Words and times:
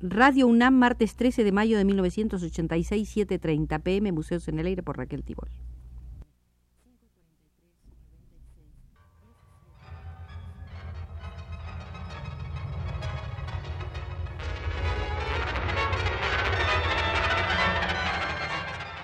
Radio 0.00 0.46
UNAM, 0.46 0.74
martes 0.74 1.16
13 1.16 1.42
de 1.42 1.52
mayo 1.52 1.78
de 1.78 1.86
1986, 1.86 3.16
7.30 3.16 3.82
pm, 3.82 4.12
Museos 4.12 4.46
en 4.48 4.58
el 4.58 4.66
Aire 4.66 4.82
por 4.82 4.98
Raquel 4.98 5.24
Tibol. 5.24 5.48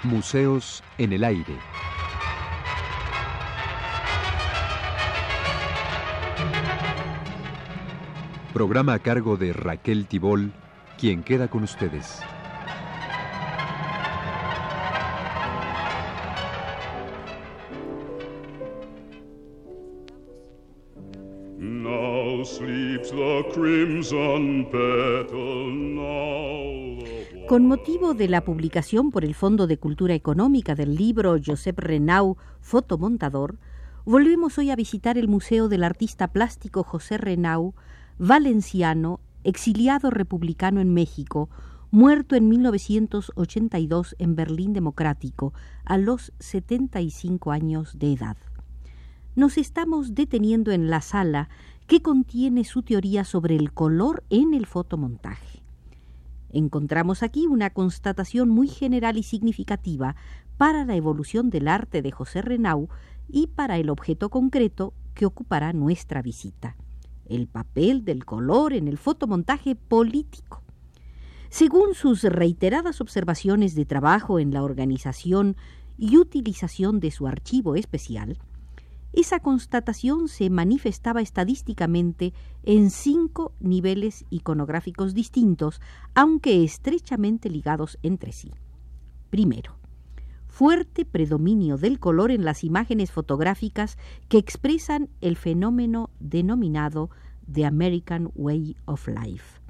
Museos 0.02 0.84
en 0.98 1.14
el 1.14 1.24
Aire. 1.24 1.56
Programa 8.52 8.92
a 8.92 8.98
cargo 8.98 9.38
de 9.38 9.54
Raquel 9.54 10.06
Tibol, 10.06 10.52
quien 11.02 11.24
queda 11.24 11.48
con 11.48 11.64
ustedes. 11.64 12.20
Con 27.48 27.66
motivo 27.66 28.14
de 28.14 28.28
la 28.28 28.44
publicación 28.44 29.10
por 29.10 29.24
el 29.24 29.34
Fondo 29.34 29.66
de 29.66 29.78
Cultura 29.78 30.14
Económica 30.14 30.76
del 30.76 30.94
libro 30.94 31.36
Josep 31.44 31.80
Renau, 31.80 32.36
Fotomontador, 32.60 33.58
volvemos 34.04 34.56
hoy 34.56 34.70
a 34.70 34.76
visitar 34.76 35.18
el 35.18 35.26
Museo 35.26 35.68
del 35.68 35.82
Artista 35.82 36.28
Plástico 36.28 36.84
José 36.84 37.18
Renau, 37.18 37.74
valenciano, 38.18 39.18
exiliado 39.44 40.10
republicano 40.10 40.80
en 40.80 40.92
México, 40.92 41.50
muerto 41.90 42.36
en 42.36 42.48
1982 42.48 44.16
en 44.18 44.34
Berlín 44.34 44.72
Democrático, 44.72 45.52
a 45.84 45.98
los 45.98 46.32
75 46.38 47.52
años 47.52 47.98
de 47.98 48.12
edad. 48.12 48.36
Nos 49.34 49.58
estamos 49.58 50.14
deteniendo 50.14 50.72
en 50.72 50.90
la 50.90 51.00
sala 51.00 51.48
que 51.86 52.02
contiene 52.02 52.64
su 52.64 52.82
teoría 52.82 53.24
sobre 53.24 53.56
el 53.56 53.72
color 53.72 54.24
en 54.30 54.54
el 54.54 54.66
fotomontaje. 54.66 55.62
Encontramos 56.50 57.22
aquí 57.22 57.46
una 57.46 57.70
constatación 57.70 58.48
muy 58.48 58.68
general 58.68 59.16
y 59.16 59.22
significativa 59.22 60.16
para 60.58 60.84
la 60.84 60.96
evolución 60.96 61.50
del 61.50 61.68
arte 61.68 62.02
de 62.02 62.10
José 62.10 62.42
Renau 62.42 62.88
y 63.28 63.48
para 63.48 63.78
el 63.78 63.90
objeto 63.90 64.28
concreto 64.28 64.92
que 65.14 65.26
ocupará 65.26 65.72
nuestra 65.72 66.20
visita 66.22 66.76
el 67.32 67.48
papel 67.48 68.04
del 68.04 68.24
color 68.24 68.72
en 68.72 68.88
el 68.88 68.98
fotomontaje 68.98 69.74
político. 69.74 70.62
Según 71.48 71.94
sus 71.94 72.22
reiteradas 72.22 73.00
observaciones 73.00 73.74
de 73.74 73.84
trabajo 73.84 74.38
en 74.38 74.52
la 74.52 74.62
organización 74.62 75.56
y 75.98 76.16
utilización 76.16 76.98
de 77.00 77.10
su 77.10 77.26
archivo 77.26 77.76
especial, 77.76 78.38
esa 79.12 79.40
constatación 79.40 80.28
se 80.28 80.48
manifestaba 80.48 81.20
estadísticamente 81.20 82.32
en 82.62 82.90
cinco 82.90 83.52
niveles 83.60 84.24
iconográficos 84.30 85.12
distintos, 85.12 85.82
aunque 86.14 86.64
estrechamente 86.64 87.50
ligados 87.50 87.98
entre 88.02 88.32
sí. 88.32 88.52
Primero, 89.28 89.76
fuerte 90.52 91.06
predominio 91.06 91.78
del 91.78 91.98
color 91.98 92.30
en 92.30 92.44
las 92.44 92.62
imágenes 92.62 93.10
fotográficas 93.10 93.96
que 94.28 94.36
expresan 94.36 95.08
el 95.22 95.36
fenómeno 95.36 96.10
denominado 96.20 97.08
The 97.50 97.64
American 97.64 98.30
Way 98.34 98.76
of 98.84 99.08
Life, 99.08 99.60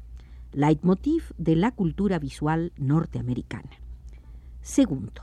leitmotiv 0.53 1.33
de 1.39 1.55
la 1.55 1.71
cultura 1.71 2.19
visual 2.19 2.73
norteamericana. 2.77 3.71
Segundo, 4.61 5.23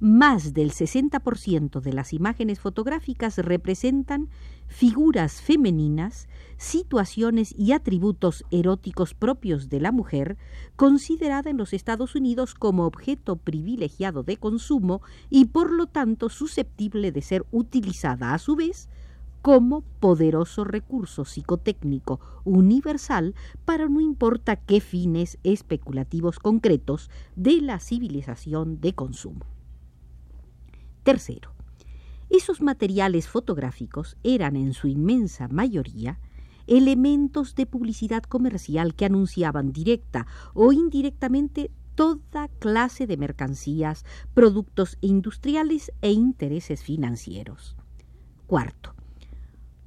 más 0.00 0.54
del 0.54 0.72
60% 0.72 1.80
de 1.80 1.92
las 1.92 2.14
imágenes 2.14 2.58
fotográficas 2.58 3.36
representan 3.36 4.30
figuras 4.66 5.42
femeninas, 5.42 6.26
situaciones 6.56 7.54
y 7.56 7.72
atributos 7.72 8.44
eróticos 8.50 9.12
propios 9.12 9.68
de 9.68 9.80
la 9.80 9.92
mujer, 9.92 10.38
considerada 10.74 11.50
en 11.50 11.58
los 11.58 11.74
Estados 11.74 12.14
Unidos 12.14 12.54
como 12.54 12.86
objeto 12.86 13.36
privilegiado 13.36 14.22
de 14.22 14.38
consumo 14.38 15.02
y 15.28 15.46
por 15.46 15.70
lo 15.70 15.86
tanto 15.86 16.30
susceptible 16.30 17.12
de 17.12 17.20
ser 17.20 17.44
utilizada 17.50 18.32
a 18.32 18.38
su 18.38 18.56
vez 18.56 18.88
como 19.42 19.82
poderoso 20.00 20.64
recurso 20.64 21.26
psicotécnico 21.26 22.20
universal 22.44 23.34
para 23.66 23.86
no 23.88 24.00
importa 24.00 24.56
qué 24.56 24.80
fines 24.80 25.38
especulativos 25.44 26.38
concretos 26.38 27.10
de 27.36 27.60
la 27.60 27.80
civilización 27.80 28.80
de 28.80 28.94
consumo. 28.94 29.59
Tercero, 31.02 31.52
esos 32.28 32.60
materiales 32.60 33.28
fotográficos 33.28 34.16
eran 34.22 34.56
en 34.56 34.72
su 34.74 34.86
inmensa 34.86 35.48
mayoría 35.48 36.20
elementos 36.66 37.56
de 37.56 37.66
publicidad 37.66 38.22
comercial 38.22 38.94
que 38.94 39.04
anunciaban 39.04 39.72
directa 39.72 40.26
o 40.54 40.72
indirectamente 40.72 41.70
toda 41.96 42.48
clase 42.60 43.06
de 43.06 43.16
mercancías, 43.16 44.04
productos 44.32 44.96
industriales 45.00 45.92
e 46.00 46.12
intereses 46.12 46.82
financieros. 46.82 47.76
Cuarto, 48.46 48.94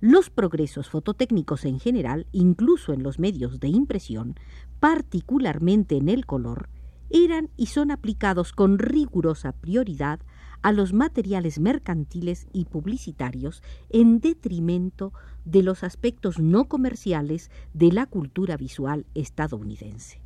los 0.01 0.29
progresos 0.29 0.89
fototécnicos 0.89 1.63
en 1.63 1.79
general, 1.79 2.27
incluso 2.33 2.91
en 2.91 3.03
los 3.03 3.19
medios 3.19 3.61
de 3.61 3.69
impresión, 3.69 4.35
particularmente 4.81 5.95
en 5.95 6.09
el 6.09 6.25
color, 6.25 6.69
eran 7.09 7.49
y 7.55 7.67
son 7.67 7.89
aplicados 7.89 8.51
con 8.51 8.79
rigurosa 8.79 9.53
prioridad 9.53 10.19
a 10.63 10.71
los 10.71 10.93
materiales 10.93 11.59
mercantiles 11.59 12.47
y 12.53 12.65
publicitarios 12.65 13.61
en 13.89 14.19
detrimento 14.19 15.13
de 15.45 15.61
los 15.61 15.83
aspectos 15.83 16.39
no 16.39 16.65
comerciales 16.65 17.51
de 17.73 17.91
la 17.91 18.05
cultura 18.05 18.57
visual 18.57 19.05
estadounidense. 19.13 20.21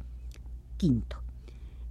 Quinto, 0.77 1.17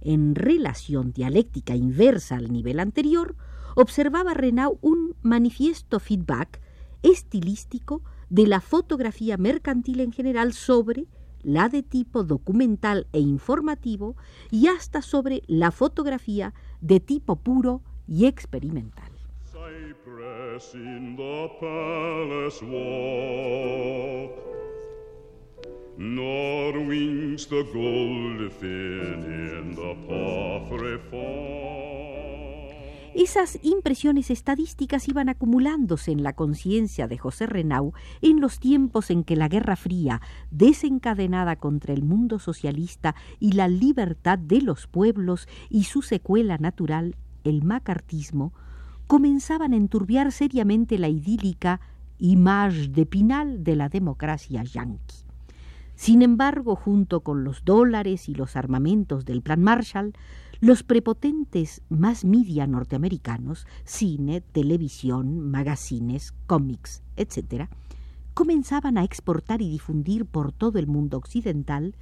en 0.01 0.33
relación 0.33 1.11
dialéctica 1.11 1.75
inversa 1.75 2.37
al 2.37 2.51
nivel 2.51 2.79
anterior, 2.79 3.35
observaba 3.75 4.33
Renau 4.33 4.79
un 4.81 5.15
manifiesto 5.21 5.99
feedback 5.99 6.61
estilístico 7.03 8.01
de 8.29 8.47
la 8.47 8.61
fotografía 8.61 9.37
mercantil 9.37 9.99
en 9.99 10.13
general 10.13 10.53
sobre 10.53 11.07
la 11.41 11.69
de 11.69 11.83
tipo 11.83 12.23
documental 12.23 13.07
e 13.11 13.19
informativo 13.19 14.15
y 14.51 14.67
hasta 14.67 15.01
sobre 15.01 15.43
la 15.47 15.71
fotografía 15.71 16.53
de 16.81 16.99
tipo 16.99 17.35
puro 17.35 17.81
y 18.07 18.25
experimental. 18.25 19.11
Esas 33.15 33.57
impresiones 33.63 34.29
estadísticas 34.29 35.07
iban 35.07 35.27
acumulándose 35.27 36.11
en 36.11 36.21
la 36.21 36.33
conciencia 36.33 37.07
de 37.07 37.17
José 37.17 37.47
Renau 37.47 37.93
en 38.21 38.39
los 38.39 38.59
tiempos 38.59 39.09
en 39.09 39.23
que 39.23 39.35
la 39.35 39.47
Guerra 39.47 39.75
Fría, 39.75 40.21
desencadenada 40.51 41.55
contra 41.55 41.95
el 41.95 42.03
mundo 42.03 42.37
socialista 42.37 43.15
y 43.39 43.53
la 43.53 43.67
libertad 43.67 44.37
de 44.37 44.61
los 44.61 44.85
pueblos 44.85 45.47
y 45.69 45.85
su 45.85 46.03
secuela 46.03 46.59
natural, 46.59 47.15
el 47.47 47.63
macartismo, 47.63 48.53
comenzaban 49.07 49.73
a 49.73 49.77
enturbiar 49.77 50.31
seriamente 50.31 50.97
la 50.97 51.07
idílica 51.07 51.79
image 52.19 52.89
de 52.89 53.05
Pinal 53.05 53.63
de 53.63 53.75
la 53.75 53.89
democracia 53.89 54.63
yanqui. 54.63 55.15
Sin 55.95 56.21
embargo, 56.21 56.75
junto 56.75 57.21
con 57.21 57.43
los 57.43 57.65
dólares 57.65 58.29
y 58.29 58.35
los 58.35 58.55
armamentos 58.55 59.25
del 59.25 59.41
Plan 59.41 59.63
Marshall, 59.63 60.13
los 60.59 60.83
prepotentes 60.83 61.81
más 61.89 62.25
media 62.25 62.67
norteamericanos, 62.67 63.65
cine, 63.83 64.41
televisión, 64.41 65.39
magazines, 65.39 66.33
cómics, 66.45 67.01
etc., 67.15 67.67
comenzaban 68.33 68.99
a 68.99 69.03
exportar 69.03 69.63
y 69.63 69.69
difundir 69.69 70.25
por 70.25 70.51
todo 70.51 70.77
el 70.77 70.85
mundo 70.85 71.17
occidental 71.17 71.95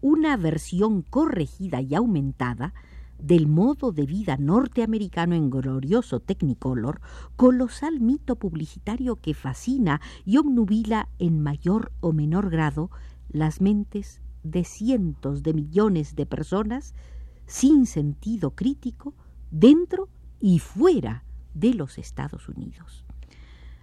una 0.00 0.36
versión 0.38 1.02
corregida 1.02 1.82
y 1.82 1.94
aumentada 1.94 2.72
del 3.18 3.46
modo 3.46 3.92
de 3.92 4.06
vida 4.06 4.36
norteamericano 4.36 5.34
en 5.34 5.50
glorioso 5.50 6.20
Technicolor, 6.20 7.00
colosal 7.36 8.00
mito 8.00 8.36
publicitario 8.36 9.16
que 9.16 9.34
fascina 9.34 10.00
y 10.24 10.36
obnubila 10.36 11.08
en 11.18 11.40
mayor 11.40 11.92
o 12.00 12.12
menor 12.12 12.50
grado 12.50 12.90
las 13.28 13.60
mentes 13.60 14.20
de 14.42 14.64
cientos 14.64 15.42
de 15.42 15.54
millones 15.54 16.14
de 16.14 16.26
personas 16.26 16.94
sin 17.46 17.86
sentido 17.86 18.52
crítico 18.52 19.14
dentro 19.50 20.08
y 20.40 20.58
fuera 20.58 21.24
de 21.54 21.74
los 21.74 21.98
Estados 21.98 22.48
Unidos. 22.48 23.04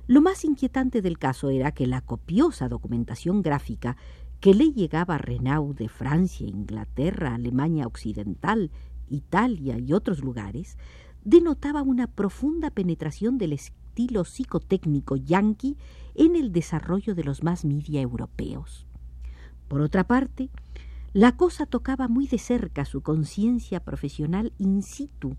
Lo 0.06 0.22
más 0.22 0.44
inquietante 0.44 1.02
del 1.02 1.18
caso 1.18 1.50
era 1.50 1.72
que 1.72 1.88
la 1.88 2.02
copiosa 2.02 2.68
documentación 2.68 3.42
gráfica 3.42 3.96
que 4.42 4.54
le 4.54 4.74
llegaba 4.74 5.16
a 5.16 5.20
Renaud 5.20 5.74
de 5.74 5.88
Francia, 5.88 6.46
Inglaterra, 6.46 7.36
Alemania 7.36 7.88
Occidental, 7.88 8.72
Italia 9.14 9.78
y 9.80 9.94
otros 9.94 10.20
lugares, 10.20 10.78
denotaba 11.24 11.82
una 11.82 12.08
profunda 12.08 12.70
penetración 12.70 13.38
del 13.38 13.54
estilo 13.54 14.24
psicotécnico 14.26 15.16
yanqui 15.16 15.78
en 16.16 16.36
el 16.36 16.52
desarrollo 16.52 17.16
de 17.16 17.24
los 17.24 17.44
más 17.44 17.66
media 17.66 18.02
europeos. 18.02 18.86
Por 19.68 19.82
otra 19.82 20.04
parte, 20.06 20.50
la 21.14 21.38
cosa 21.38 21.66
tocaba 21.66 22.08
muy 22.08 22.28
de 22.28 22.40
cerca 22.40 22.86
su 22.86 23.02
conciencia 23.02 23.80
profesional 23.80 24.52
in 24.58 24.82
situ, 24.82 25.36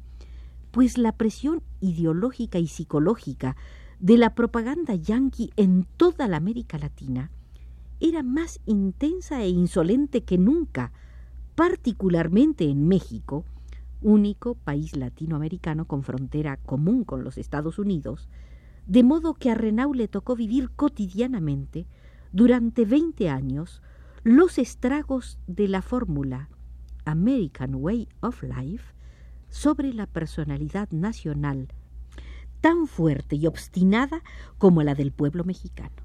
pues 0.71 0.99
la 0.99 1.13
presión 1.13 1.63
ideológica 1.81 2.59
y 2.59 2.69
psicológica 2.69 3.57
de 4.01 4.19
la 4.19 4.35
propaganda 4.35 4.95
yanqui 4.95 5.51
en 5.57 5.87
toda 5.97 6.29
la 6.29 6.37
América 6.37 6.79
Latina 6.79 7.31
era 8.01 8.23
más 8.23 8.61
intensa 8.67 9.43
e 9.43 9.49
insolente 9.49 10.25
que 10.25 10.37
nunca, 10.37 10.93
particularmente 11.55 12.69
en 12.69 12.87
México, 12.89 13.45
único 14.05 14.55
país 14.55 14.97
latinoamericano 14.97 15.87
con 15.87 16.05
frontera 16.05 16.59
común 16.59 17.05
con 17.05 17.25
los 17.25 17.39
Estados 17.39 17.79
Unidos, 17.81 18.29
de 18.87 19.03
modo 19.03 19.35
que 19.35 19.51
a 19.51 19.55
Renaud 19.55 19.97
le 19.97 20.07
tocó 20.07 20.37
vivir 20.37 20.71
cotidianamente, 20.71 21.87
durante 22.31 22.85
veinte 22.85 23.31
años, 23.31 23.83
los 24.23 24.59
estragos 24.59 25.39
de 25.47 25.69
la 25.69 25.83
fórmula 25.83 26.51
American 27.05 27.75
Way 27.77 28.09
of 28.21 28.43
Life 28.43 28.95
sobre 29.49 29.93
la 29.93 30.07
personalidad 30.07 30.91
nacional 30.91 31.69
tan 32.61 32.87
fuerte 32.87 33.37
y 33.37 33.47
obstinada 33.47 34.23
como 34.59 34.83
la 34.83 34.95
del 34.95 35.13
pueblo 35.13 35.45
mexicano. 35.45 36.04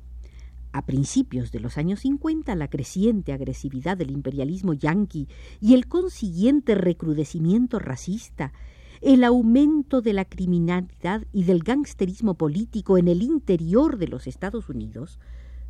A 0.71 0.85
principios 0.85 1.51
de 1.51 1.59
los 1.59 1.77
años 1.77 2.01
50, 2.01 2.53
la 2.55 2.67
creciente 2.67 3.33
agresividad 3.33 3.97
del 3.97 4.11
imperialismo 4.11 4.73
yanqui 4.73 5.27
y 5.59 5.73
el 5.73 5.87
consiguiente 5.87 6.75
recrudecimiento 6.75 7.79
racista, 7.79 8.53
el 9.01 9.23
aumento 9.23 10.01
de 10.01 10.13
la 10.13 10.25
criminalidad 10.25 11.25
y 11.33 11.45
del 11.45 11.63
gangsterismo 11.63 12.35
político 12.35 12.97
en 12.97 13.07
el 13.07 13.23
interior 13.23 13.97
de 13.97 14.09
los 14.09 14.27
Estados 14.27 14.69
Unidos, 14.69 15.19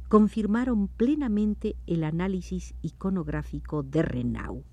confirmaron 0.10 0.88
plenamente 0.88 1.78
el 1.88 2.04
análisis 2.04 2.74
iconográfico 2.82 3.84
de 3.84 4.02
Renaud. 4.02 4.64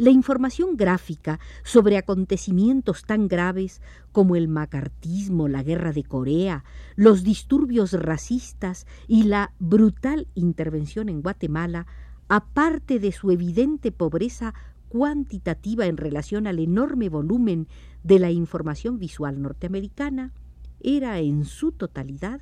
La 0.00 0.08
información 0.08 0.78
gráfica 0.78 1.40
sobre 1.62 1.98
acontecimientos 1.98 3.02
tan 3.04 3.28
graves 3.28 3.82
como 4.12 4.34
el 4.34 4.48
macartismo, 4.48 5.46
la 5.46 5.62
guerra 5.62 5.92
de 5.92 6.04
Corea, 6.04 6.64
los 6.96 7.22
disturbios 7.22 7.92
racistas 7.92 8.86
y 9.06 9.24
la 9.24 9.52
brutal 9.58 10.26
intervención 10.34 11.10
en 11.10 11.20
Guatemala, 11.20 11.86
aparte 12.28 12.98
de 12.98 13.12
su 13.12 13.30
evidente 13.30 13.92
pobreza 13.92 14.54
cuantitativa 14.88 15.84
en 15.84 15.98
relación 15.98 16.46
al 16.46 16.60
enorme 16.60 17.10
volumen 17.10 17.68
de 18.02 18.20
la 18.20 18.30
información 18.30 18.98
visual 18.98 19.42
norteamericana, 19.42 20.32
era 20.80 21.18
en 21.18 21.44
su 21.44 21.72
totalidad 21.72 22.40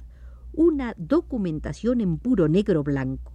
una 0.52 0.94
documentación 0.96 2.02
en 2.02 2.18
puro 2.18 2.46
negro 2.46 2.84
blanco, 2.84 3.32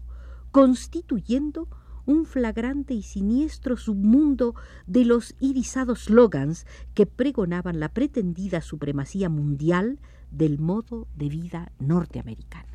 constituyendo 0.52 1.68
un 2.06 2.26
flagrante 2.26 2.94
y 2.94 3.02
siniestro 3.02 3.78
submundo 3.78 4.56
de 4.88 5.06
los 5.06 5.36
irisados 5.40 6.06
slogans 6.06 6.66
que 6.94 7.06
pregonaban 7.06 7.80
la 7.80 7.90
pretendida 7.90 8.62
supremacía 8.62 9.30
mundial 9.30 10.00
del 10.32 10.60
modo 10.60 11.08
de 11.16 11.30
vida 11.30 11.72
norteamericano. 11.80 12.74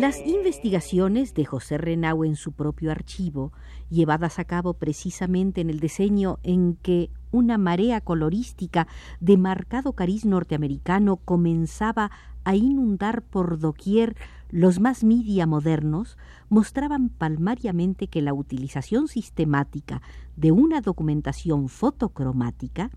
Las 0.00 0.26
investigaciones 0.26 1.34
de 1.34 1.44
José 1.44 1.76
Renau 1.76 2.24
en 2.24 2.34
su 2.34 2.52
propio 2.52 2.90
archivo, 2.90 3.52
llevadas 3.90 4.38
a 4.38 4.46
cabo 4.46 4.72
precisamente 4.72 5.60
en 5.60 5.68
el 5.68 5.78
diseño 5.78 6.38
en 6.42 6.76
que 6.76 7.10
una 7.32 7.58
marea 7.58 8.00
colorística 8.00 8.88
de 9.20 9.36
marcado 9.36 9.92
cariz 9.92 10.24
norteamericano 10.24 11.16
comenzaba 11.18 12.10
a 12.44 12.56
inundar 12.56 13.20
por 13.20 13.58
doquier 13.58 14.16
los 14.48 14.80
más 14.80 15.04
media 15.04 15.46
modernos, 15.46 16.16
mostraban 16.48 17.10
palmariamente 17.10 18.06
que 18.06 18.22
la 18.22 18.32
utilización 18.32 19.06
sistemática 19.06 20.00
de 20.34 20.50
una 20.50 20.80
documentación 20.80 21.68
fotocromática 21.68 22.90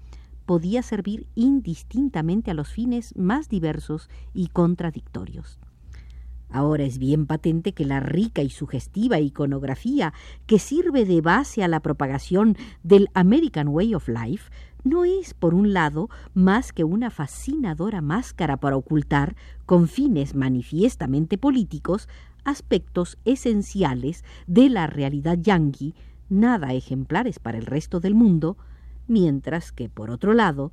podía 0.46 0.82
servir 0.82 1.28
indistintamente 1.36 2.52
a 2.52 2.54
los 2.54 2.70
fines 2.70 3.14
más 3.18 3.50
diversos 3.50 4.10
y 4.34 4.48
contradictorios. 4.48 5.60
Ahora 6.54 6.84
es 6.84 7.00
bien 7.00 7.26
patente 7.26 7.74
que 7.74 7.84
la 7.84 8.00
rica 8.00 8.44
y 8.44 8.52
sugestiva 8.52 9.20
iconografía 9.20 10.14
que 10.46 10.60
sirve 10.60 11.04
de 11.04 11.20
base 11.20 11.64
a 11.64 11.68
la 11.68 11.80
propagación 11.80 12.56
del 12.84 13.10
American 13.16 13.70
Way 13.70 13.96
of 13.96 14.08
Life 14.08 14.52
no 14.84 15.04
es, 15.04 15.34
por 15.34 15.56
un 15.56 15.74
lado, 15.74 16.12
más 16.36 16.72
que 16.72 16.84
una 16.84 17.10
fascinadora 17.10 18.02
máscara 18.02 18.58
para 18.58 18.78
ocultar, 18.78 19.36
con 19.66 19.88
fines 19.88 20.36
manifiestamente 20.36 21.40
políticos, 21.40 22.08
aspectos 22.44 23.18
esenciales 23.26 24.24
de 24.46 24.70
la 24.70 24.86
realidad 24.86 25.40
yanqui, 25.42 25.96
nada 26.30 26.74
ejemplares 26.74 27.40
para 27.40 27.58
el 27.58 27.66
resto 27.66 28.00
del 28.00 28.14
mundo, 28.14 28.58
mientras 29.08 29.72
que, 29.72 29.90
por 29.90 30.12
otro 30.12 30.34
lado, 30.34 30.72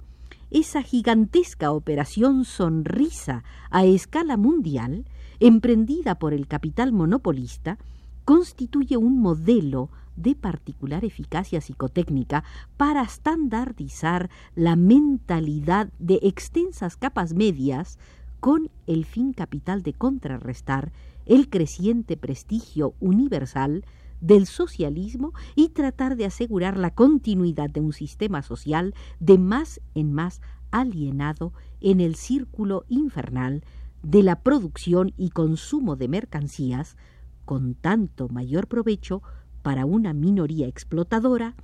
esa 0.50 0.82
gigantesca 0.82 1.70
operación 1.70 2.44
sonrisa 2.44 3.44
a 3.70 3.84
escala 3.84 4.36
mundial 4.36 5.04
emprendida 5.38 6.16
por 6.16 6.34
el 6.34 6.46
capital 6.46 6.92
monopolista, 6.92 7.78
constituye 8.24 8.96
un 8.96 9.20
modelo 9.20 9.90
de 10.16 10.34
particular 10.34 11.04
eficacia 11.04 11.60
psicotécnica 11.60 12.44
para 12.76 13.02
estandardizar 13.02 14.28
la 14.54 14.76
mentalidad 14.76 15.88
de 15.98 16.20
extensas 16.22 16.96
capas 16.96 17.32
medias 17.32 17.98
con 18.38 18.70
el 18.86 19.04
fin 19.04 19.32
capital 19.32 19.82
de 19.82 19.94
contrarrestar 19.94 20.92
el 21.26 21.48
creciente 21.48 22.16
prestigio 22.16 22.94
universal 23.00 23.84
del 24.20 24.46
socialismo 24.46 25.32
y 25.54 25.70
tratar 25.70 26.16
de 26.16 26.26
asegurar 26.26 26.76
la 26.76 26.94
continuidad 26.94 27.70
de 27.70 27.80
un 27.80 27.92
sistema 27.92 28.42
social 28.42 28.94
de 29.18 29.38
más 29.38 29.80
en 29.94 30.12
más 30.12 30.40
alienado 30.70 31.52
en 31.80 32.00
el 32.00 32.14
círculo 32.14 32.84
infernal 32.88 33.64
de 34.02 34.22
la 34.22 34.40
producción 34.42 35.12
y 35.16 35.30
consumo 35.30 35.96
de 35.96 36.08
mercancías 36.08 36.96
con 37.44 37.74
tanto 37.74 38.28
mayor 38.28 38.66
provecho 38.66 39.22
para 39.62 39.84
una 39.84 40.14
minoría 40.14 40.66
explotadora 40.66 41.54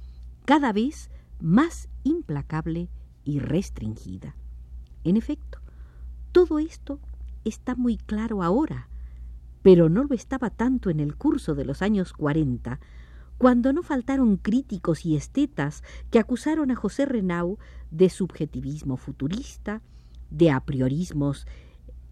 cada 0.45 0.73
vez 0.73 1.11
más 1.41 1.89
implacable 2.05 2.89
y 3.25 3.39
restringida. 3.39 4.37
En 5.05 5.17
efecto, 5.17 5.61
todo 6.33 6.59
esto 6.59 7.01
está 7.45 7.75
muy 7.75 7.97
claro 7.97 8.43
ahora, 8.43 8.89
pero 9.67 9.89
no 9.89 10.05
lo 10.05 10.15
estaba 10.15 10.51
tanto 10.51 10.91
en 10.91 11.01
el 11.01 11.17
curso 11.17 11.57
de 11.57 11.65
los 11.65 11.83
años 11.83 12.13
cuarenta, 12.13 12.79
cuando 13.37 13.73
no 13.73 13.83
faltaron 13.83 14.37
críticos 14.37 15.05
y 15.05 15.17
estetas 15.17 15.83
que 16.13 16.21
acusaron 16.21 16.71
a 16.71 16.77
José 16.77 17.05
Renau 17.05 17.59
de 17.91 18.09
subjetivismo 18.09 18.97
futurista, 18.97 19.83
de 20.31 20.53
apriorismos 20.53 21.49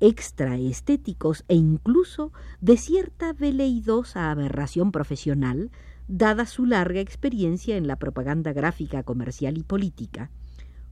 extraestéticos 0.01 1.45
e 1.47 1.55
incluso 1.55 2.33
de 2.61 2.77
cierta 2.77 3.33
veleidosa 3.33 4.33
aberración 4.33 4.91
profesional, 4.91 5.71
dada 6.09 6.47
su 6.47 6.67
larga 6.67 6.99
experiencia 6.99 7.77
en 7.77 7.87
la 7.87 8.01
propaganda 8.01 8.53
gráfica 8.53 9.05
comercial 9.05 9.59
y 9.59 9.63
política, 9.63 10.33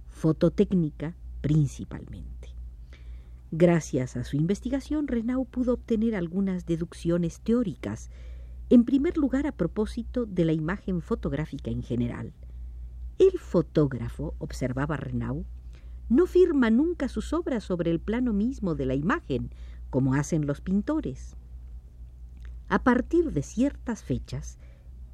fototécnica 0.06 1.16
principalmente. 1.40 2.51
Gracias 3.54 4.16
a 4.16 4.24
su 4.24 4.38
investigación, 4.38 5.06
Renau 5.08 5.44
pudo 5.44 5.74
obtener 5.74 6.16
algunas 6.16 6.64
deducciones 6.64 7.40
teóricas, 7.40 8.08
en 8.70 8.86
primer 8.86 9.18
lugar 9.18 9.46
a 9.46 9.52
propósito 9.52 10.24
de 10.24 10.46
la 10.46 10.54
imagen 10.54 11.02
fotográfica 11.02 11.70
en 11.70 11.82
general. 11.82 12.32
El 13.18 13.38
fotógrafo, 13.38 14.34
observaba 14.38 14.96
Renau, 14.96 15.44
no 16.08 16.24
firma 16.24 16.70
nunca 16.70 17.08
sus 17.08 17.34
obras 17.34 17.62
sobre 17.62 17.90
el 17.90 18.00
plano 18.00 18.32
mismo 18.32 18.74
de 18.74 18.86
la 18.86 18.94
imagen, 18.94 19.50
como 19.90 20.14
hacen 20.14 20.46
los 20.46 20.62
pintores. 20.62 21.36
A 22.70 22.82
partir 22.82 23.32
de 23.32 23.42
ciertas 23.42 24.02
fechas, 24.02 24.56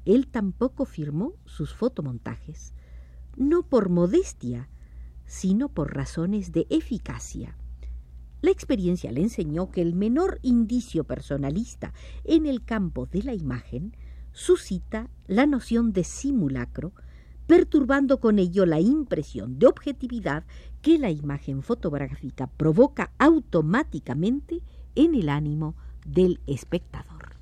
él 0.05 0.27
tampoco 0.27 0.85
firmó 0.85 1.33
sus 1.43 1.73
fotomontajes, 1.73 2.73
no 3.35 3.63
por 3.63 3.89
modestia, 3.89 4.69
sino 5.25 5.67
por 5.67 5.93
razones 5.93 6.53
de 6.53 6.67
eficacia. 6.69 7.57
La 8.41 8.51
experiencia 8.51 9.11
le 9.11 9.21
enseñó 9.21 9.69
que 9.69 9.81
el 9.81 9.95
menor 9.95 10.39
indicio 10.41 11.03
personalista 11.03 11.93
en 12.23 12.45
el 12.45 12.63
campo 12.63 13.05
de 13.05 13.23
la 13.23 13.33
imagen 13.33 13.95
suscita 14.31 15.09
la 15.27 15.45
noción 15.45 15.91
de 15.91 16.03
simulacro 16.03 16.93
perturbando 17.47 18.19
con 18.19 18.37
ello 18.37 18.65
la 18.65 18.79
impresión 18.79 19.57
de 19.57 19.65
objetividad 19.65 20.45
que 20.81 20.99
la 20.99 21.09
imagen 21.09 21.63
fotográfica 21.63 22.45
provoca 22.45 23.11
automáticamente 23.17 24.61
en 24.95 25.15
el 25.15 25.29
ánimo 25.29 25.75
del 26.05 26.39
espectador. 26.45 27.35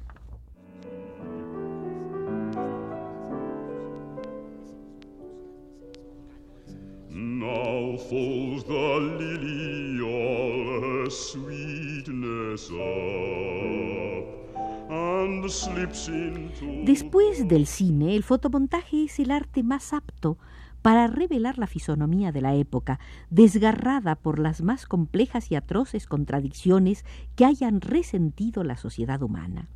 Después 16.86 17.48
del 17.48 17.66
cine, 17.66 18.16
el 18.16 18.24
fotomontaje 18.24 19.06
es 19.06 19.20
el 19.20 19.32
arte 19.32 19.64
más 19.64 19.94
apto 19.94 20.38
para 20.82 21.08
revelar 21.08 21.58
la 21.58 21.68
fisonomía 21.68 22.32
de 22.32 22.42
la 22.42 22.56
época, 22.56 23.00
desgarrada 23.30 24.16
por 24.16 24.40
las 24.40 24.62
más 24.62 24.86
complejas 24.86 25.50
y 25.52 25.56
atroces 25.56 26.08
contradicciones 26.08 27.06
que 27.36 27.46
hayan 27.46 27.82
resentido 27.82 28.64
la 28.64 28.76
sociedad 28.78 29.22
humana. 29.22 29.70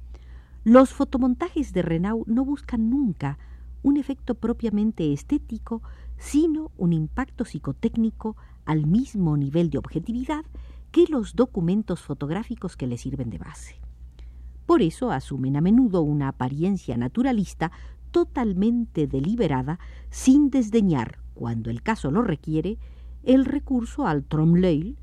Los 0.63 0.93
fotomontajes 0.93 1.73
de 1.73 1.81
Renau 1.81 2.23
no 2.27 2.45
buscan 2.45 2.89
nunca 2.89 3.37
un 3.83 3.97
efecto 3.97 4.35
propiamente 4.35 5.11
estético, 5.13 5.81
sino 6.17 6.71
un 6.77 6.93
impacto 6.93 7.45
psicotécnico 7.45 8.35
al 8.65 8.85
mismo 8.85 9.37
nivel 9.37 9.69
de 9.69 9.77
objetividad 9.77 10.45
que 10.91 11.05
los 11.07 11.35
documentos 11.35 12.01
fotográficos 12.01 12.75
que 12.75 12.87
le 12.87 12.97
sirven 12.97 13.29
de 13.29 13.37
base. 13.37 13.75
Por 14.65 14.81
eso 14.81 15.11
asumen 15.11 15.57
a 15.57 15.61
menudo 15.61 16.01
una 16.01 16.29
apariencia 16.29 16.97
naturalista 16.97 17.71
totalmente 18.11 19.07
deliberada, 19.07 19.79
sin 20.09 20.49
desdeñar, 20.49 21.19
cuando 21.33 21.69
el 21.69 21.81
caso 21.81 22.11
lo 22.11 22.21
requiere, 22.21 22.77
el 23.23 23.45
recurso 23.45 24.05
al 24.05 24.23
tromleil, 24.23 24.97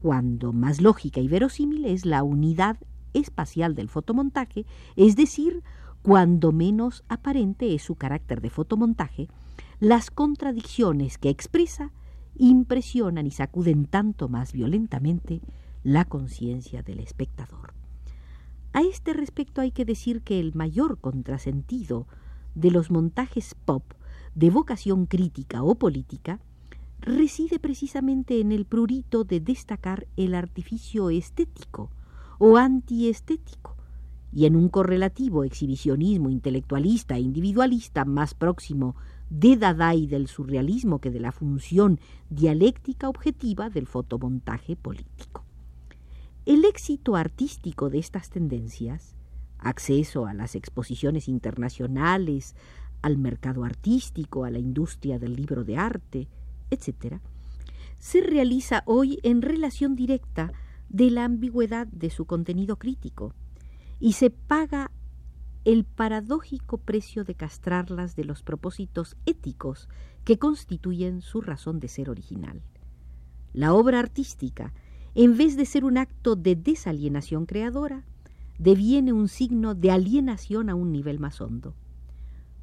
cuando 0.00 0.52
más 0.52 0.80
lógica 0.80 1.20
y 1.20 1.28
verosímil 1.28 1.84
es 1.84 2.04
la 2.04 2.22
unidad 2.22 2.76
espacial 3.14 3.74
del 3.74 3.88
fotomontaje, 3.88 4.66
es 4.96 5.16
decir, 5.16 5.62
cuando 6.02 6.52
menos 6.52 7.04
aparente 7.08 7.74
es 7.74 7.82
su 7.82 7.96
carácter 7.96 8.40
de 8.40 8.50
fotomontaje, 8.50 9.28
las 9.80 10.10
contradicciones 10.10 11.18
que 11.18 11.30
expresa 11.30 11.92
impresionan 12.38 13.26
y 13.26 13.30
sacuden 13.30 13.84
tanto 13.86 14.28
más 14.28 14.52
violentamente 14.52 15.40
la 15.82 16.04
conciencia 16.04 16.82
del 16.82 17.00
espectador. 17.00 17.74
A 18.72 18.82
este 18.82 19.12
respecto 19.12 19.60
hay 19.60 19.72
que 19.72 19.84
decir 19.84 20.22
que 20.22 20.40
el 20.40 20.54
mayor 20.54 20.98
contrasentido 20.98 22.06
de 22.54 22.70
los 22.70 22.90
montajes 22.90 23.54
pop 23.54 23.82
de 24.34 24.50
vocación 24.50 25.06
crítica 25.06 25.62
o 25.62 25.74
política 25.74 26.40
reside 27.00 27.58
precisamente 27.58 28.40
en 28.40 28.52
el 28.52 28.64
prurito 28.64 29.24
de 29.24 29.40
destacar 29.40 30.06
el 30.16 30.34
artificio 30.34 31.10
estético 31.10 31.90
o 32.38 32.56
antiestético 32.56 33.76
y 34.32 34.46
en 34.46 34.56
un 34.56 34.68
correlativo 34.68 35.44
exhibicionismo 35.44 36.30
intelectualista 36.30 37.16
e 37.16 37.20
individualista 37.20 38.04
más 38.04 38.34
próximo 38.34 38.94
de 39.30 39.56
Dada 39.56 39.94
y 39.94 40.06
del 40.06 40.28
surrealismo 40.28 41.00
que 41.00 41.10
de 41.10 41.20
la 41.20 41.32
función 41.32 42.00
dialéctica 42.30 43.08
objetiva 43.08 43.70
del 43.70 43.86
fotomontaje 43.86 44.76
político. 44.76 45.44
El 46.46 46.64
éxito 46.64 47.16
artístico 47.16 47.90
de 47.90 47.98
estas 47.98 48.30
tendencias, 48.30 49.16
acceso 49.58 50.26
a 50.26 50.34
las 50.34 50.54
exposiciones 50.54 51.28
internacionales, 51.28 52.54
al 53.02 53.18
mercado 53.18 53.64
artístico, 53.64 54.44
a 54.44 54.50
la 54.50 54.58
industria 54.58 55.18
del 55.18 55.36
libro 55.36 55.64
de 55.64 55.76
arte, 55.76 56.28
etc., 56.70 57.20
se 57.98 58.20
realiza 58.20 58.82
hoy 58.86 59.18
en 59.22 59.42
relación 59.42 59.96
directa 59.96 60.52
de 60.88 61.10
la 61.10 61.24
ambigüedad 61.24 61.86
de 61.88 62.10
su 62.10 62.24
contenido 62.24 62.76
crítico 62.76 63.34
y 64.00 64.12
se 64.12 64.30
paga 64.30 64.90
el 65.64 65.84
paradójico 65.84 66.78
precio 66.78 67.24
de 67.24 67.34
castrarlas 67.34 68.16
de 68.16 68.24
los 68.24 68.42
propósitos 68.42 69.16
éticos 69.26 69.88
que 70.24 70.38
constituyen 70.38 71.20
su 71.20 71.40
razón 71.40 71.80
de 71.80 71.88
ser 71.88 72.10
original. 72.10 72.62
La 73.52 73.74
obra 73.74 73.98
artística, 73.98 74.72
en 75.14 75.36
vez 75.36 75.56
de 75.56 75.66
ser 75.66 75.84
un 75.84 75.98
acto 75.98 76.36
de 76.36 76.54
desalienación 76.54 77.46
creadora, 77.46 78.04
deviene 78.58 79.12
un 79.12 79.28
signo 79.28 79.74
de 79.74 79.90
alienación 79.90 80.68
a 80.70 80.74
un 80.74 80.92
nivel 80.92 81.18
más 81.18 81.40
hondo. 81.40 81.74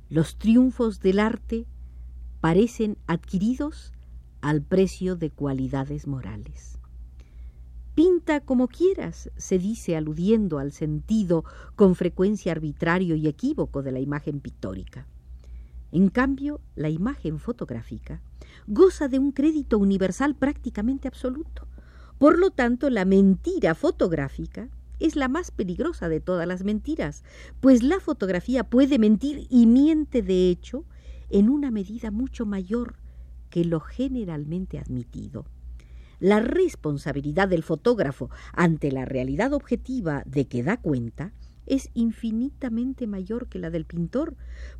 Los 0.09 0.37
triunfos 0.37 0.99
del 0.99 1.19
arte 1.19 1.65
parecen 2.41 2.97
adquiridos 3.07 3.93
al 4.41 4.61
precio 4.61 5.15
de 5.15 5.31
cualidades 5.31 6.05
morales. 6.05 6.79
Pinta 7.95 8.41
como 8.41 8.67
quieras, 8.67 9.31
se 9.37 9.57
dice 9.57 9.95
aludiendo 9.95 10.59
al 10.59 10.73
sentido 10.73 11.45
con 11.77 11.95
frecuencia 11.95 12.51
arbitrario 12.51 13.15
y 13.15 13.29
equívoco 13.29 13.83
de 13.83 13.93
la 13.93 14.01
imagen 14.01 14.41
pictórica. 14.41 15.07
En 15.93 16.09
cambio, 16.09 16.59
la 16.75 16.89
imagen 16.89 17.39
fotográfica 17.39 18.21
goza 18.67 19.07
de 19.07 19.17
un 19.17 19.31
crédito 19.31 19.77
universal 19.77 20.35
prácticamente 20.35 21.07
absoluto. 21.07 21.67
Por 22.17 22.37
lo 22.37 22.51
tanto, 22.51 22.89
la 22.89 23.05
mentira 23.05 23.75
fotográfica 23.75 24.67
es 24.99 25.15
la 25.15 25.29
más 25.29 25.51
peligrosa 25.51 26.09
de 26.09 26.19
todas 26.19 26.47
las 26.47 26.65
mentiras, 26.65 27.23
pues 27.61 27.81
la 27.81 28.01
fotografía 28.01 28.65
puede 28.65 28.99
mentir 28.99 29.47
y 29.49 29.67
miente 29.67 30.21
de 30.21 30.49
hecho 30.49 30.83
en 31.29 31.49
una 31.49 31.71
medida 31.71 32.11
mucho 32.11 32.45
mayor 32.45 32.95
que 33.49 33.63
lo 33.63 33.79
generalmente 33.79 34.79
admitido 34.79 35.45
la 36.19 36.39
responsabilidad 36.39 37.47
del 37.47 37.63
fotógrafo 37.63 38.29
ante 38.53 38.91
la 38.91 39.05
realidad 39.05 39.53
objetiva 39.53 40.23
de 40.25 40.47
que 40.47 40.63
da 40.63 40.77
cuenta 40.77 41.33
es 41.65 41.89
infinitamente 41.93 43.07
mayor 43.07 43.47
que 43.47 43.59
la 43.59 43.69
del 43.69 43.85
pintor, 43.85 44.35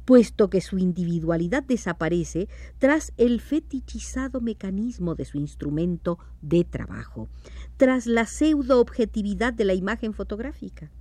puesto 0.06 0.50
que 0.50 0.62
su 0.62 0.78
individualidad 0.78 1.64
desaparece 1.64 2.48
tras 2.78 3.14
el 3.18 3.42
fetichizado 3.42 4.42
mecanismo 4.42 5.16
de 5.16 5.26
su 5.26 5.38
instrumento 5.38 6.20
de 6.42 6.64
trabajo, 6.64 7.28
tras 7.78 8.06
la 8.06 8.26
pseudo 8.26 8.80
objetividad 8.80 9.54
de 9.54 9.66
la 9.66 9.74
imagen 9.74 10.14
fotográfica. 10.14 10.92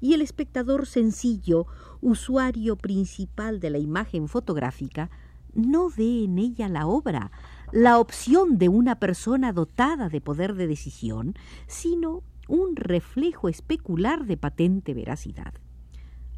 Y 0.00 0.14
el 0.14 0.20
espectador 0.20 0.86
sencillo, 0.86 1.66
usuario 2.00 2.76
principal 2.76 3.60
de 3.60 3.70
la 3.70 3.78
imagen 3.78 4.28
fotográfica, 4.28 5.10
no 5.54 5.88
ve 5.88 6.24
en 6.24 6.38
ella 6.38 6.68
la 6.68 6.86
obra, 6.86 7.30
la 7.72 7.98
opción 7.98 8.58
de 8.58 8.68
una 8.68 8.98
persona 8.98 9.52
dotada 9.52 10.08
de 10.08 10.20
poder 10.20 10.54
de 10.54 10.66
decisión, 10.66 11.34
sino 11.66 12.22
un 12.48 12.76
reflejo 12.76 13.48
especular 13.48 14.26
de 14.26 14.36
patente 14.36 14.94
veracidad. 14.94 15.54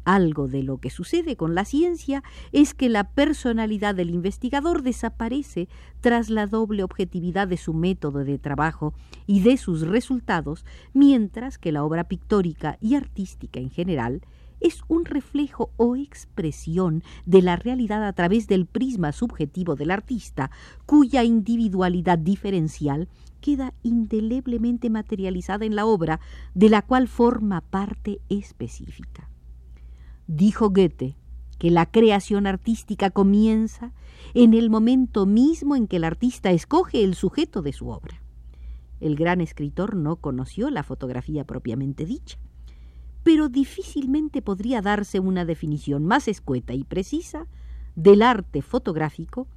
Algo 0.07 0.47
de 0.47 0.63
lo 0.63 0.77
que 0.77 0.89
sucede 0.89 1.35
con 1.35 1.53
la 1.53 1.65
ciencia 1.65 2.23
es 2.53 2.73
que 2.73 2.87
la 2.87 3.11
personalidad 3.11 3.93
del 3.93 4.09
investigador 4.09 4.81
desaparece 4.81 5.67
tras 5.99 6.29
la 6.29 6.47
doble 6.47 6.83
objetividad 6.83 7.45
de 7.49 7.57
su 7.57 7.73
método 7.73 8.23
de 8.23 8.39
trabajo 8.39 8.93
y 9.25 9.41
de 9.41 9.57
sus 9.57 9.81
resultados, 9.81 10.63
mientras 10.93 11.57
que 11.57 11.73
la 11.73 11.83
obra 11.83 12.05
pictórica 12.05 12.77
y 12.79 12.95
artística 12.95 13.59
en 13.59 13.69
general 13.69 14.21
es 14.59 14.81
un 14.87 15.05
reflejo 15.05 15.71
o 15.77 15.95
expresión 15.95 17.03
de 17.25 17.41
la 17.41 17.55
realidad 17.55 18.05
a 18.05 18.13
través 18.13 18.47
del 18.47 18.65
prisma 18.65 19.11
subjetivo 19.11 19.75
del 19.75 19.91
artista, 19.91 20.51
cuya 20.85 21.23
individualidad 21.23 22.17
diferencial 22.17 23.07
queda 23.41 23.73
indeleblemente 23.83 24.89
materializada 24.89 25.65
en 25.65 25.75
la 25.75 25.85
obra, 25.85 26.19
de 26.53 26.69
la 26.69 26.81
cual 26.81 27.07
forma 27.07 27.61
parte 27.61 28.19
específica. 28.29 29.29
Dijo 30.27 30.69
Goethe 30.69 31.15
que 31.59 31.71
la 31.71 31.85
creación 31.85 32.45
artística 32.45 33.09
comienza 33.09 33.93
en 34.33 34.53
el 34.53 34.69
momento 34.69 35.25
mismo 35.25 35.75
en 35.75 35.87
que 35.87 35.97
el 35.97 36.03
artista 36.03 36.51
escoge 36.51 37.03
el 37.03 37.15
sujeto 37.15 37.61
de 37.61 37.73
su 37.73 37.89
obra. 37.89 38.21
El 38.99 39.15
gran 39.15 39.41
escritor 39.41 39.95
no 39.95 40.17
conoció 40.17 40.69
la 40.69 40.83
fotografía 40.83 41.45
propiamente 41.45 42.05
dicha 42.05 42.37
pero 43.27 43.49
difícilmente 43.49 44.41
podría 44.41 44.81
darse 44.81 45.19
una 45.19 45.43
definición 45.43 46.05
más 46.05 46.29
escueta 46.29 46.73
y 46.73 46.85
precisa 46.85 47.45
del 47.93 48.21
arte 48.21 48.61
fotográfico 48.61 49.49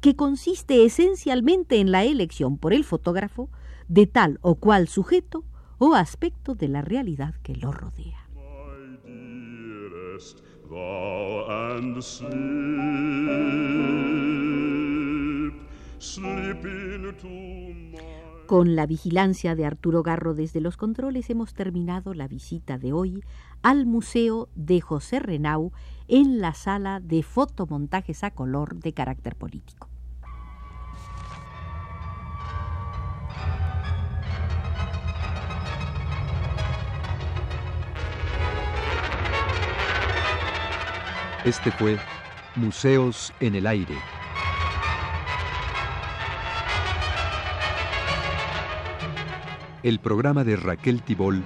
que 0.00 0.14
consiste 0.14 0.84
esencialmente 0.84 1.80
en 1.80 1.90
la 1.90 2.04
elección 2.04 2.56
por 2.56 2.72
el 2.72 2.84
fotógrafo 2.84 3.50
de 3.88 4.06
tal 4.06 4.38
o 4.42 4.54
cual 4.54 4.86
sujeto 4.86 5.42
o 5.78 5.96
aspecto 5.96 6.54
de 6.54 6.68
la 6.68 6.82
realidad 6.82 7.34
que 7.42 7.56
lo 7.56 7.72
rodea. 7.72 8.28
Con 18.46 18.76
la 18.76 18.86
vigilancia 18.86 19.56
de 19.56 19.66
Arturo 19.66 20.04
Garro 20.04 20.32
desde 20.32 20.60
los 20.60 20.76
controles 20.76 21.30
hemos 21.30 21.52
terminado 21.52 22.14
la 22.14 22.28
visita 22.28 22.78
de 22.78 22.92
hoy 22.92 23.24
al 23.60 23.86
Museo 23.86 24.48
de 24.54 24.80
José 24.80 25.18
Renau 25.18 25.72
en 26.06 26.40
la 26.40 26.54
sala 26.54 27.00
de 27.00 27.24
fotomontajes 27.24 28.22
a 28.22 28.30
color 28.30 28.76
de 28.76 28.92
carácter 28.92 29.34
político. 29.34 29.88
Este 41.44 41.72
fue 41.72 41.98
Museos 42.54 43.32
en 43.40 43.56
el 43.56 43.66
Aire. 43.66 44.15
El 49.86 50.00
programa 50.00 50.42
de 50.42 50.56
Raquel 50.56 51.00
Tibol 51.04 51.44